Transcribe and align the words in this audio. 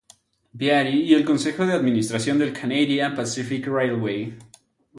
Beatty 0.57 1.03
y 1.03 1.13
el 1.13 1.23
Consejo 1.23 1.63
de 1.63 1.73
Administración 1.73 2.39
del 2.39 2.53
Canadian 2.53 3.13
Pacific 3.13 3.67
Railway. 3.67 4.35